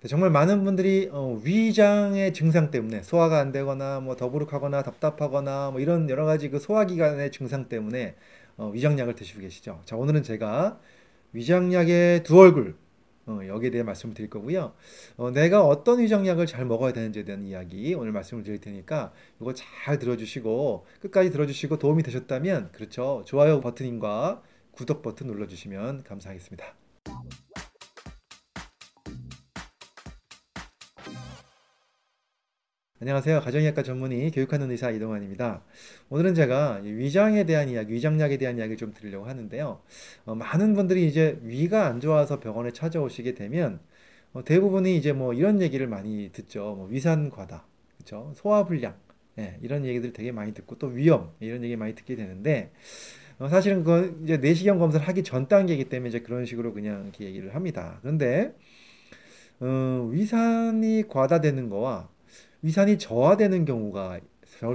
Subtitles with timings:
[0.00, 5.80] 네, 정말 많은 분들이 어, 위장의 증상 때문에 소화가 안 되거나 뭐 더부룩하거나 답답하거나 뭐
[5.80, 8.14] 이런 여러 가지 그 소화기관의 증상 때문에
[8.56, 9.82] 어, 위장약을 드시고 계시죠.
[9.84, 10.80] 자, 오늘은 제가
[11.34, 12.76] 위장약의 두 얼굴
[13.26, 14.72] 어, 여기에 대해 말씀을 드릴 거고요.
[15.18, 19.98] 어, 내가 어떤 위장약을 잘 먹어야 되는지에 대한 이야기 오늘 말씀을 드릴 테니까 이거 잘
[19.98, 23.22] 들어주시고 끝까지 들어주시고 도움이 되셨다면 그렇죠.
[23.26, 24.40] 좋아요 버튼과
[24.70, 26.79] 구독 버튼 눌러주시면 감사하겠습니다.
[33.02, 33.40] 안녕하세요.
[33.40, 35.62] 가정의학과 전문의 교육하는 의사 이동환입니다.
[36.10, 39.80] 오늘은 제가 위장에 대한 이야기, 위장약에 대한 이야기를 좀 드리려고 하는데요.
[40.26, 43.80] 어, 많은 분들이 이제 위가 안 좋아서 병원에 찾아오시게 되면
[44.34, 46.74] 어, 대부분이 이제 뭐 이런 얘기를 많이 듣죠.
[46.76, 47.64] 뭐 위산 과다,
[47.96, 48.34] 그렇죠?
[48.36, 48.94] 소화불량,
[49.38, 52.70] 예, 이런 얘기들 되게 많이 듣고 또 위염 이런 얘기 많이 듣게 되는데
[53.38, 57.24] 어, 사실은 그 이제 내시경 검사를 하기 전 단계이기 때문에 이제 그런 식으로 그냥 이렇게
[57.24, 57.98] 얘기를 합니다.
[58.02, 58.54] 그런데
[59.58, 62.10] 어, 위산이 과다되는 거와
[62.62, 64.20] 위산이 저하되는 경우가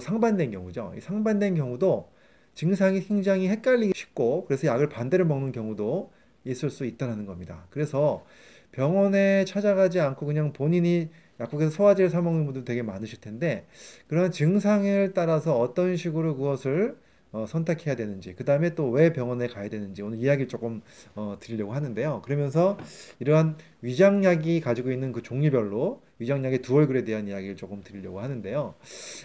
[0.02, 0.94] 상반된 경우죠.
[1.00, 2.10] 상반된 경우도
[2.54, 6.12] 증상이 굉장히 헷갈리기 쉽고 그래서 약을 반대로 먹는 경우도
[6.46, 7.68] 있을 수 있다는 겁니다.
[7.70, 8.26] 그래서
[8.72, 13.66] 병원에 찾아가지 않고 그냥 본인이 약국에서 소화제를 사 먹는 분들 되게 많으실 텐데
[14.08, 16.98] 그런 증상을 따라서 어떤 식으로 그것을
[17.32, 20.82] 어, 선택해야 되는지, 그 다음에 또 왜 병원에 가야 되는지 오늘 이야기를 조금
[21.16, 22.22] 어, 드리려고 하는데요.
[22.24, 22.78] 그러면서
[23.20, 28.76] 이러한 위장약이 가지고 있는 그 종류별로 위장약의 두 얼굴에 대한 이야기를 조금 드리려고 하는데요.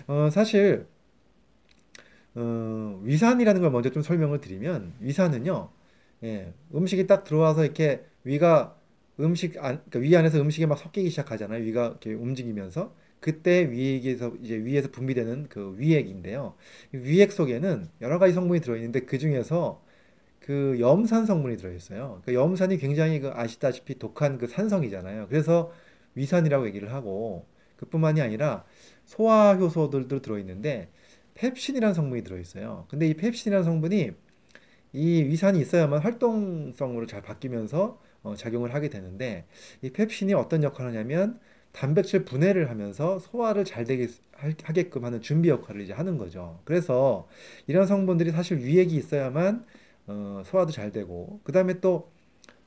[0.07, 0.87] 어, 사실
[2.35, 5.69] 어, 위산이라는 걸 먼저 좀 설명을 드리면 위산은요,
[6.25, 8.77] 예, 음식이 딱 들어와서 이렇게 위가
[9.19, 11.63] 음식 안, 그러니까 위 안에서 음식이 막 섞이기 시작하잖아요.
[11.65, 16.55] 위가 이렇게 움직이면서 그때 위액에서 이제 위에서 분비되는 그 위액인데요.
[16.93, 19.83] 위액 속에는 여러 가지 성분이 들어있는데 그 중에서
[20.41, 22.23] 그 염산 성분이 들어있어요.
[22.25, 25.27] 그 염산이 굉장히 그 아시다시피 독한 그 산성이잖아요.
[25.29, 25.71] 그래서
[26.15, 28.65] 위산이라고 얘기를 하고 그뿐만이 아니라
[29.05, 30.89] 소화 효소들도 들어있는데
[31.35, 32.87] 펩신이라는 성분이 들어있어요.
[32.89, 34.11] 근데 이 펩신이라는 성분이
[34.93, 39.47] 이 위산이 있어야만 활동성으로 잘 바뀌면서 어, 작용을 하게 되는데
[39.83, 41.39] 이 펩신이 어떤 역할을 하냐면
[41.73, 46.61] 단백질 분해를 하면서 소화를 잘 되게 하게끔 하는 준비 역할을 이제 하는 거죠.
[46.65, 47.29] 그래서
[47.67, 49.65] 이런 성분들이 사실 위액이 있어야만
[50.09, 52.11] 어, 소화도 잘 되고 그 다음에 또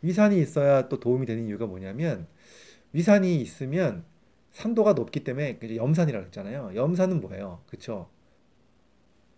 [0.01, 2.27] 위산이 있어야 또 도움이 되는 이유가 뭐냐면
[2.93, 4.05] 위산이 있으면
[4.51, 6.71] 산도가 높기 때문에 염산이라고 했잖아요.
[6.75, 7.61] 염산은 뭐예요?
[7.67, 8.07] 그쵸?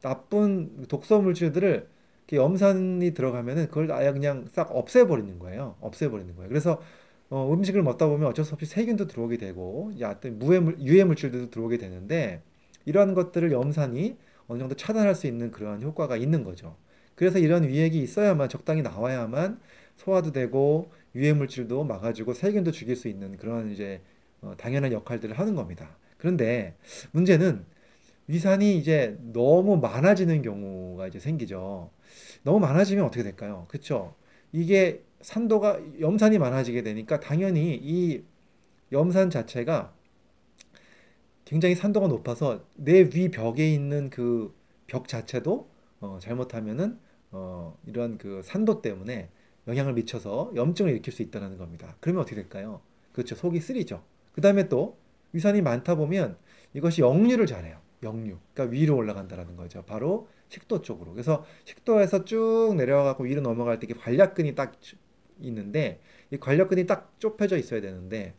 [0.01, 1.88] 나쁜 독소 물질들을
[2.31, 5.75] 염산이 들어가면은 그걸 아예 그냥 싹 없애버리는 거예요.
[5.79, 6.49] 없애버리는 거예요.
[6.49, 6.81] 그래서
[7.29, 11.77] 어, 음식을 먹다 보면 어쩔 수 없이 세균도 들어오게 되고 어떤 무해물, 유해 물질들도 들어오게
[11.77, 12.43] 되는데
[12.85, 14.17] 이러한 것들을 염산이
[14.47, 16.75] 어느 정도 차단할 수 있는 그러한 효과가 있는 거죠.
[17.16, 19.59] 그래서 이런 위액이 있어야만 적당히 나와야만
[19.97, 24.02] 소화도 되고 유해 물질도 막아주고 세균도 죽일 수 있는 그런 이제
[24.42, 25.98] 어, 당연한 역할들을 하는 겁니다.
[26.18, 26.76] 그런데
[27.12, 27.66] 문제는
[28.28, 31.92] 위산이 이제 너무 많아지는 경우가 이제 생기죠.
[32.44, 33.66] 너무 많아지면 어떻게 될까요?
[33.70, 34.16] 그쵸?
[34.52, 38.24] 이게 산도가 염산이 많아지게 되니까 당연히 이
[38.92, 39.94] 염산 자체가
[41.46, 44.53] 굉장히 산도가 높아서 내 위 벽에 있는 그
[44.88, 45.68] 벽 자체도
[46.00, 47.00] 어, 잘못하면은
[47.32, 49.30] 어, 이런 그 산도 때문에
[49.68, 51.96] 영향을 미쳐서 염증을 일으킬 수 있다는 겁니다.
[52.00, 52.81] 그러면 어떻게 될까요?
[53.14, 53.36] 그렇죠.
[53.36, 54.03] 속이 쓰리죠.
[54.34, 54.98] 그 다음에 또
[55.34, 56.38] 위산이 많다 보면
[56.74, 57.80] 이것이 역류를 잘해요.
[58.03, 58.38] 역류.
[58.53, 59.84] 그러니까 위로 올라간다는 거죠.
[59.86, 61.12] 바로 식도 쪽으로.
[61.14, 64.74] 그래서 식도에서 쭉 내려가고 위로 넘어갈 때 관략근이 딱
[65.40, 66.00] 있는데
[66.32, 68.34] 이 관략근이 딱 좁혀져 있어야 되는데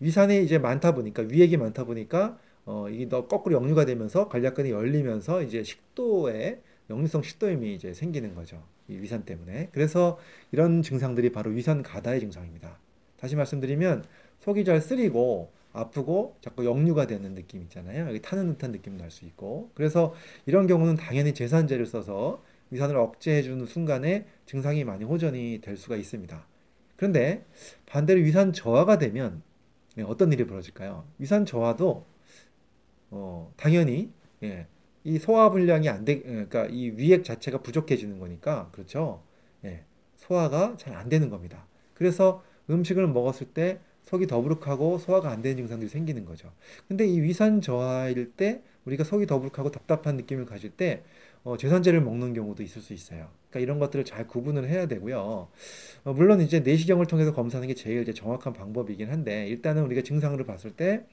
[0.00, 5.42] 위산이 이제 많다 보니까 위액이 많다 보니까 어 이게 더 거꾸로 역류가 되면서 관략근이 열리면서
[5.42, 8.62] 이제 식도에 역류성 식도염이 이제 생기는 거죠.
[8.88, 9.70] 이 위산 때문에.
[9.72, 10.18] 그래서
[10.52, 12.78] 이런 증상들이 바로 위산 가다의 증상입니다.
[13.18, 14.04] 다시 말씀드리면
[14.40, 18.06] 속이 잘 쓰리고 아프고 자꾸 역류가 되는 느낌 있잖아요.
[18.08, 19.70] 여기 타는 듯한 느낌 날 수 있고.
[19.74, 20.14] 그래서
[20.46, 26.46] 이런 경우는 당연히 제산제를 써서 위산을 억제해 주는 순간에 증상이 많이 호전이 될 수가 있습니다.
[26.96, 27.44] 그런데
[27.86, 29.42] 반대로 위산 저하가 되면
[29.98, 31.04] 예, 어떤 일이 벌어질까요?
[31.18, 32.04] 위산 저하도
[33.10, 34.10] 어, 당연히
[34.42, 34.66] 예,
[35.04, 39.22] 이 소화 불량이 안 돼, 예, 그러니까 이 위액 자체가 부족해지는 거니까 그렇죠.
[39.64, 39.84] 예,
[40.16, 41.66] 소화가 잘 안 되는 겁니다.
[41.94, 46.52] 그래서 음식을 먹었을 때 속이 더부룩하고 소화가 안 되는 증상들이 생기는 거죠.
[46.88, 51.02] 근데 이 위산 저하일 때 우리가 속이 더부룩하고 답답한 느낌을 가질 때
[51.42, 53.28] 어, 제산제를 먹는 경우도 있을 수 있어요.
[53.50, 55.48] 그러니까 이런 것들을 잘 구분을 해야 되고요.
[56.04, 60.42] 어, 물론 이제 내시경을 통해서 검사하는 게 제일 이제 정확한 방법이긴 한데 일단은 우리가 증상을
[60.44, 61.04] 봤을 때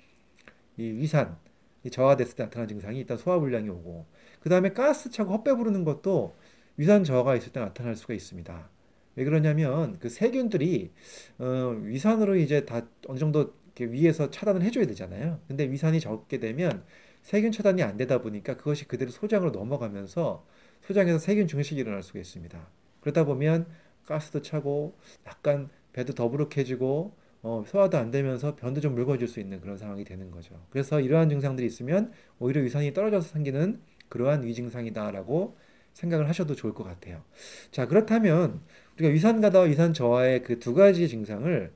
[0.77, 1.50] 이 위산 이
[1.89, 4.05] 저하됐을 때 나타나는 증상이 일단 소화불량이 오고
[4.39, 6.35] 그 다음에 가스 차고 헛배 부르는 것도
[6.77, 8.69] 위산 저하가 있을 때 나타날 수가 있습니다.
[9.15, 10.91] 왜 그러냐면 그 세균들이
[11.39, 11.45] 어,
[11.81, 15.39] 위산으로 이제 다 어느 정도 위에서 차단을 해줘야 되잖아요.
[15.47, 16.83] 근데 위산이 적게 되면
[17.21, 20.45] 세균 차단이 안 되다 보니까 그것이 그대로 소장으로 넘어가면서
[20.81, 22.67] 소장에서 세균 증식이 일어날 수가 있습니다.
[23.01, 23.67] 그러다 보면
[24.05, 29.77] 가스도 차고 약간 배도 더부룩해지고 어, 소화도 안 되면서 변도 좀 묽어질 수 있는 그런
[29.77, 30.55] 상황이 되는 거죠.
[30.69, 35.57] 그래서 이러한 증상들이 있으면 오히려 위산이 떨어져서 생기는 그러한 위증상이다라고
[35.93, 37.23] 생각을 하셔도 좋을 것 같아요.
[37.71, 38.61] 자, 그렇다면
[38.97, 41.73] 우리가 위산 가다와 위산 저하의 그 두 가지 증상을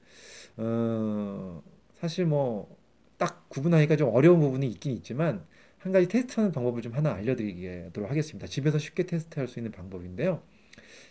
[0.57, 1.63] 어,
[1.99, 2.75] 사실 뭐
[3.17, 5.45] 딱 구분하기가 좀 어려운 부분이 있긴 있지만
[5.77, 8.47] 한 가지 테스트하는 방법을 좀 하나 알려드리도록 하겠습니다.
[8.47, 10.41] 집에서 쉽게 테스트할 수 있는 방법인데요.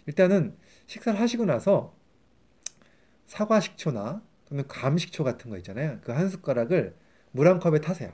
[0.07, 1.95] 일단은 식사를 하시고 나서
[3.27, 5.99] 사과 식초나 또는 감 식초 같은 거 있잖아요.
[6.03, 6.95] 그 한 숟가락을
[7.33, 8.13] 물 한 컵에 타세요.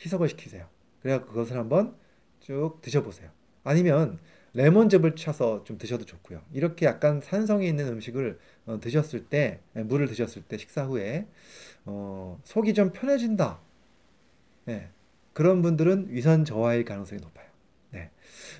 [0.00, 0.68] 희석을 시키세요.
[1.02, 1.96] 그래서 그것을 한번
[2.40, 3.30] 쭉 드셔보세요.
[3.62, 4.18] 아니면
[4.54, 6.40] 레몬즙을 쳐서 좀 드셔도 좋고요.
[6.52, 11.26] 이렇게 약간 산성이 있는 음식을 어, 드셨을 때, 물을 드셨을 때 식사 후에
[11.84, 13.60] 어, 속이 좀 편해진다.
[14.66, 14.88] 네.
[15.32, 17.46] 그런 분들은 위산 저하일 가능성이 높아요.
[17.90, 18.10] 네.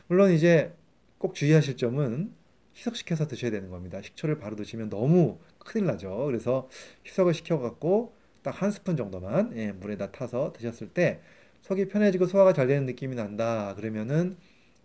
[0.09, 0.75] 물론 이제
[1.19, 2.33] 꼭 주의하실 점은
[2.77, 4.03] 희석시켜서 드셔야 되는 겁니다.
[4.03, 6.25] 식초를 바로 드시면 너무 큰일 나죠.
[6.27, 6.69] 그래서
[7.07, 11.21] 희석을 시켜갖고 딱 한 스푼 정도만 예, 물에다 타서 드셨을 때
[11.63, 13.75] 속이 편해지고 소화가 잘 되는 느낌이 난다.
[13.75, 14.37] 그러면은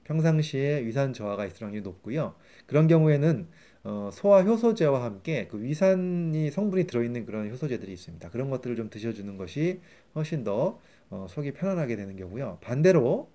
[0.06, 2.36] 평상시에 위산 저하가 있을 확률이 높고요.
[2.66, 3.48] 그런 경우에는
[3.84, 8.30] 어, 소화 효소제와 함께 그 위산이 성분이 들어있는 그런 효소제들이 있습니다.
[8.30, 9.82] 그런 것들을 좀 드셔주는 것이
[10.16, 10.80] 훨씬 더
[11.10, 12.58] 어, 속이 편안하게 되는 경우요.
[12.62, 13.30] 반대로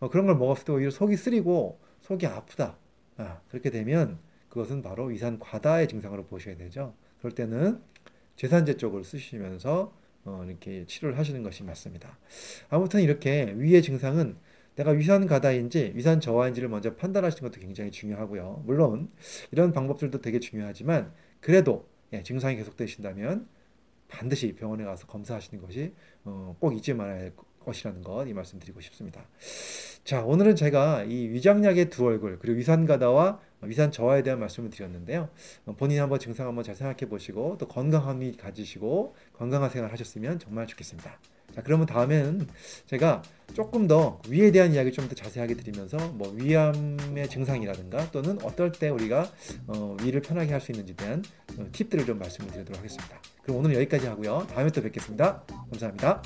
[0.00, 2.76] 어, 그런 걸 먹었을 때 오히려 속이 쓰리고 속이 아프다.
[3.16, 4.18] 아, 그렇게 되면
[4.52, 6.94] 그것은 바로 위산 과다의 증상으로 보셔야 되죠.
[7.20, 7.80] 그럴 때는
[8.36, 9.96] 제산제 쪽을 쓰시면서
[10.26, 12.18] 어, 이렇게 치료를 하시는 것이 맞습니다.
[12.68, 14.36] 아무튼 이렇게 위의 증상은
[14.76, 18.62] 내가 위산 가다인지 위산 저하인지를 먼저 판단하시는 것도 굉장히 중요하고요.
[18.66, 19.10] 물론
[19.52, 23.48] 이런 방법들도 되게 중요하지만 그래도 예, 증상이 계속되신다면
[24.08, 25.94] 반드시 병원에 가서 검사하시는 것이
[26.24, 29.26] 어, 꼭 잊지 말아야 할 것이라는 것 이 말씀드리고 싶습니다.
[30.04, 35.28] 자, 오늘은 제가 이 위장약의 두 얼굴 그리고 위산가다와 위산 저하에 대한 말씀을 드렸는데요.
[35.64, 40.66] 어, 본인 한번 증상 한번 잘 생각해 보시고 또 건강함이 가지시고 건강한 생활 하셨으면 정말
[40.66, 41.18] 좋겠습니다.
[41.54, 42.48] 자, 그러면 다음에는
[42.86, 43.22] 제가
[43.52, 48.88] 조금 더 위에 대한 이야기 좀 더 자세하게 드리면서 뭐 위암의 증상이라든가 또는 어떨 때
[48.88, 49.30] 우리가
[49.68, 51.22] 어, 위를 편하게 할 수 있는지 대한
[51.58, 53.20] 어, 팁들을 좀 말씀을 드리도록 하겠습니다.
[53.44, 54.48] 그럼 오늘 여기까지 하고요.
[54.52, 55.44] 다음에 또 뵙겠습니다.
[55.70, 56.22] 감사합니다.